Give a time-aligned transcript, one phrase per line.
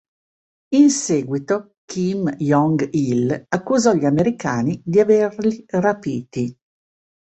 [0.73, 6.57] In seguito Kim Jong-il accusò gli americani di averli rapiti.